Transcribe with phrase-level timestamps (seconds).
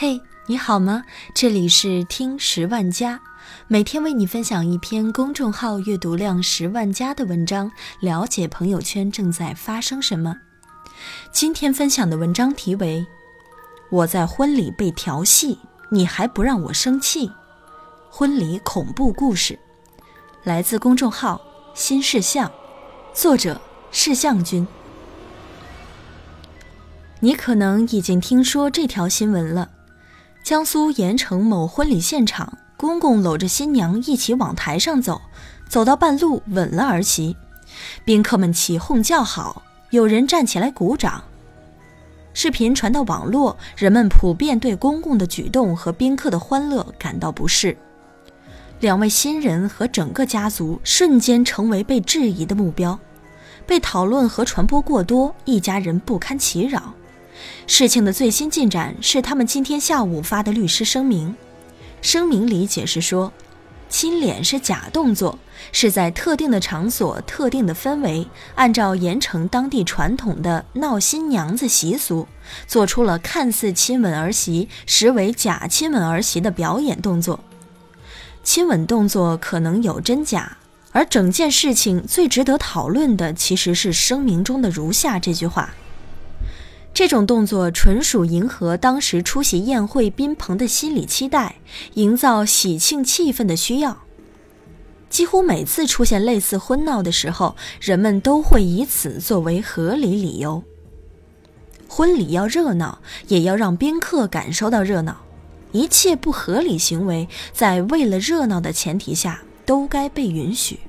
[0.00, 1.02] 嘿，你好吗？
[1.34, 3.20] 这里是听十万加，
[3.66, 7.68] 每天为你分享一篇公众号阅读量十万加的文章，
[7.98, 10.36] 了解朋友圈正在发生什么。
[11.32, 13.00] 今天分享的文章题为
[13.90, 15.58] 《我在婚礼被调戏，
[15.90, 17.26] 你还不让我生气》，
[18.08, 19.58] 婚礼恐怖故事，
[20.44, 21.40] 来自公众号
[21.74, 22.48] 新事项，
[23.12, 23.60] 作者
[23.90, 24.64] 事项君。
[27.18, 29.68] 你可能已经听说这条新闻了。
[30.48, 35.20] 江苏盐城某婚礼现场，公公搂着新娘一起往台上走，
[35.68, 37.36] 走到半路吻了儿媳，
[38.02, 41.22] 宾客们起哄叫好，有人站起来鼓掌。
[42.32, 47.76] 视频传到网络，人们普遍对公公的举动和宾客的欢乐感到不适。
[48.80, 52.98] 两位新人和整个家族瞬间成为被质疑的目标，
[53.66, 56.94] 被讨论和传播过多，一家人不堪其扰。
[57.66, 61.34] 事情的最新进展是，他们今天下午发的律师声明。
[62.00, 63.32] 声明里解释说，
[63.88, 65.38] 亲脸是假动作，
[65.72, 72.28] 是在特定的场所、特定的氛围，按照盐城当地传统的闹新娘子习俗，
[72.66, 77.40] 做出了看似亲吻儿媳，实为假亲吻儿媳的表演动作。
[78.44, 80.58] 亲吻动作可能有真假，
[80.92, 85.74] 而整件事情最值得讨论的，其实是声明中的如下这句话。
[86.98, 91.54] 这种动作纯属迎合当时出席宴会宾朋的心理期待，
[91.94, 93.98] 营造喜庆气氛的需要。
[95.08, 100.60] 几乎每次出现类似婚闹的时候，人们都会以此作为合理理由。
[101.86, 105.18] 婚礼要热闹，也要让宾客感受到热闹。
[105.70, 110.80] 一切不合理行为，在为了热闹的前提下，都该被允许。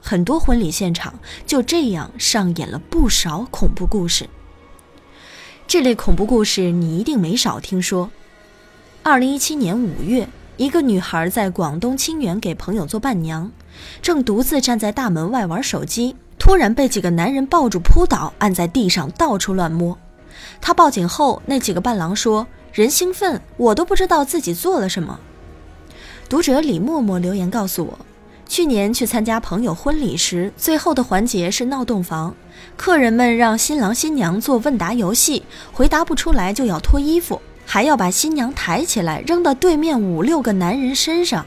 [0.00, 4.26] 很多婚礼现场就这样上演了不少恐怖故事。
[5.66, 8.10] 这类恐怖故事你一定没少听说。
[9.02, 13.50] 二零一七年五月，一个女孩在广东清远给朋友做伴娘，
[14.02, 19.98] 正独自站在大门外玩手机，突然被几个男人抱住扑倒，按在地上到处乱摸。
[20.60, 25.18] 她报警后，那几个伴郎说：“人兴奋，我都不知道自己做了什么。”
[26.28, 27.98] 读者李默默留言告诉我。
[28.52, 32.36] 去年去参加朋友婚礼时，最后的环节是闹洞房，
[32.76, 35.42] 客人们让新郎新娘做问答游戏，
[35.72, 41.46] 回答不出来就要脱衣服，还要把新娘抬起来扔到对面五六个男人身上。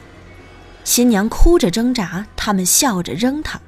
[0.82, 3.60] 新娘哭着挣扎，他们笑着扔她，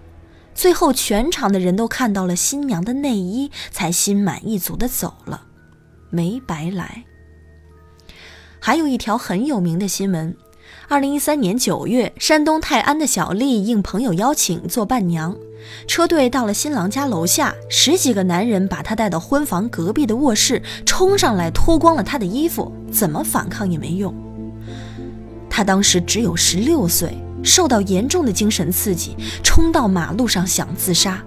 [0.52, 5.44] 最后全场的人都看到了新娘的内衣，才心满意足的走了，
[6.10, 7.04] 没白来。
[8.58, 10.36] 还有一条很有名的新闻。
[10.88, 15.36] 二零一三年九月，山东泰安的小丽应朋友邀请做伴娘，
[15.86, 24.14] 车队到了新郎家楼下，十几个男人把她带到婚房隔壁的卧室，冲上来脱光了她的衣服，怎么反抗也没用。
[25.50, 31.22] 她当时只有十六岁，受到严重的精神刺激，冲到马路上想自杀。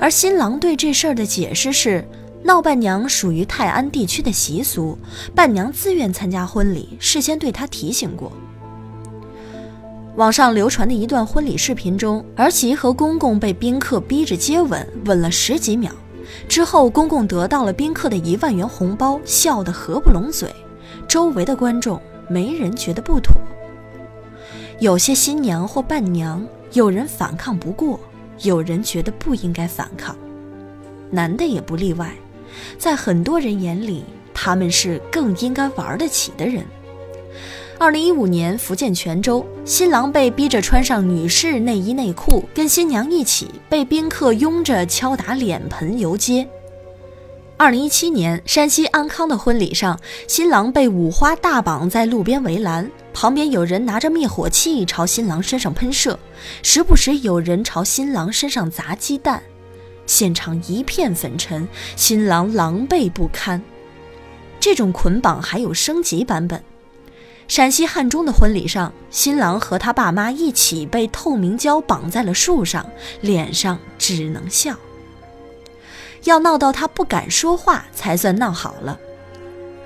[0.00, 2.06] 而新郎对这事儿的解释是，
[2.46, 4.98] 闹伴娘属于泰安地区的习俗，
[5.34, 8.30] 伴娘自愿参加婚礼，事先对她提醒过。
[10.16, 15.90] 网上流传的一段婚礼视频中，儿媳和公公被宾客逼着接吻，吻了十几秒，
[16.46, 20.54] 之后公公得到了宾客的一万元红包，笑得合不拢嘴。
[21.08, 23.34] 周围的观众没人觉得不妥。
[24.80, 27.98] 有些新娘或伴娘，有人反抗不过，
[28.42, 30.14] 有人觉得不应该反抗，
[31.10, 32.14] 男的也不例外。
[32.78, 36.64] 在很多人眼里，他们是更应该玩得起的人。
[37.76, 46.48] 二零一五年，福建泉州，新郎被逼着穿上女士内衣内裤，跟新娘一起被宾客拥着敲打脸盆游街。
[47.56, 49.98] 二零一七年，山西安康的婚礼上，
[50.28, 56.18] 新郎被五花大绑在路边围栏，旁边有人拿着灭火器朝新郎身上喷射，
[56.62, 59.42] 时不时有人朝新郎身上砸鸡蛋，
[60.14, 61.66] 现场一片粉尘，
[61.96, 63.60] 新郎狼狈不堪。
[64.60, 66.62] 这种捆绑还有升级版本。
[67.48, 72.88] 陕西汉中的婚礼上，新郎和他爸妈一起被透明胶绑在了树上，
[73.22, 74.76] 脸上只能笑。
[76.22, 78.96] 要闹到他不敢说话才算闹好了。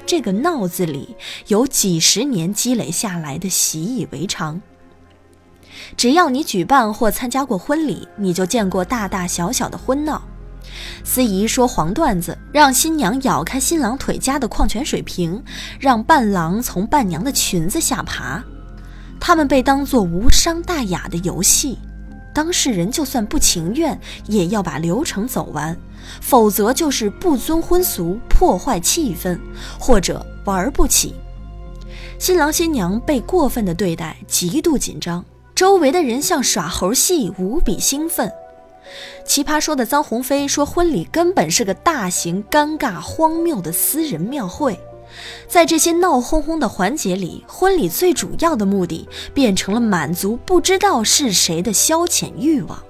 [0.05, 1.17] 这个“闹”字里
[1.47, 4.61] 有几十年积累下来的习以为常。
[5.97, 10.23] 只要你举办或参加过婚礼，你就见过大大小小的婚闹。
[11.03, 15.43] 司仪说黄段子，让新娘咬开新郎腿夹的矿泉水瓶，
[15.81, 18.43] 让伴郎从伴娘的裙子下爬。
[19.19, 21.79] 他们被当作无伤大雅的游戏，
[22.35, 25.77] 当事人就算不情愿，也要把流程走完，
[26.21, 29.37] 否则就是不遵婚俗、破坏气氛，
[29.81, 31.15] 或者玩不起。
[32.19, 35.25] 新郎新娘被过分的对待，极度紧张，
[35.59, 38.33] 周围的人像耍猴戏，无比兴奋。
[39.25, 44.79] 奇葩说的臧鸿飞说，婚礼根本是个大型、尴尬、荒谬的私人庙会。
[45.49, 52.81] 在这些闹哄哄的环节里，婚礼最主要的目的变成了满足不知道是谁的消遣欲望。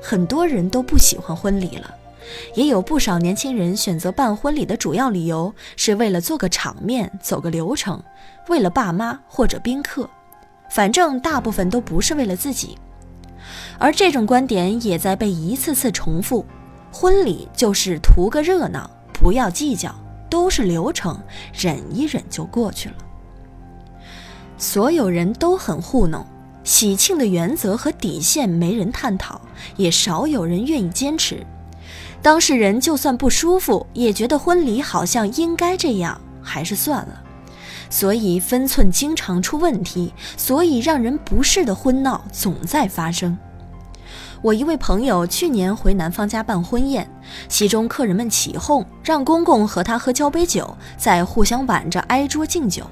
[0.00, 1.94] 很多人都不喜欢婚礼了，
[2.54, 8.02] 也有不少年轻人选择办婚礼的主要理由是为了做个场面、走个流程，
[8.48, 10.08] 为了爸妈或者宾客，
[10.72, 12.78] 反正大部分都不是为了自己。
[13.78, 16.46] 而这种观点也在被一次次重复：
[16.90, 19.94] 婚礼就是图个热闹，不要计较。
[20.30, 21.22] 都是流程，
[21.52, 22.94] 忍一忍就过去了。
[24.56, 26.24] 所有人都很糊弄，
[26.64, 29.38] 喜庆的原则和底线没人探讨，
[29.76, 31.46] 也少有人愿意坚持。
[32.22, 37.22] 当事人就算不舒服，也觉得婚礼好像应该这样，还是算了。
[37.92, 43.36] 所以分寸经常出问题，所以让人不适的婚闹总在发生。
[44.40, 47.06] 我一位朋友去年回男方家办婚宴，
[47.48, 52.82] 其中客人们起哄，让公公和他喝交杯酒，再互相挽着挨桌敬酒。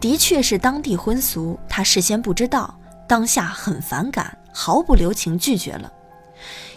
[0.00, 2.74] 的确是当地婚俗，他事先不知道，
[3.06, 5.92] 当下很反感，毫不留情拒绝了。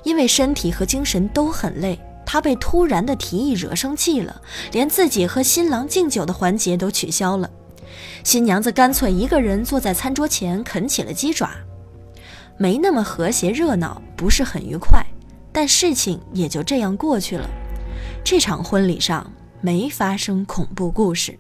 [0.04, 1.98] 因为身体和精神都很累，
[2.32, 4.42] 他被突然的提议惹生气了，
[4.72, 7.52] 连自己和新郎敬酒的环节都取消了。
[8.24, 11.52] 新娘子干脆一个人坐在餐桌前啃起了鸡爪。
[12.56, 15.06] 没那么和谐热闹，不是很愉快，
[15.52, 17.50] 但事情也就这样过去了。
[18.24, 19.30] 这场婚礼上
[19.60, 21.38] 没发生恐怖故事。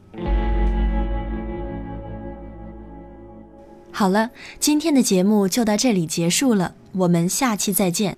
[3.94, 8.18] 好了，今天的节目就到这里结束了，我们下期再见。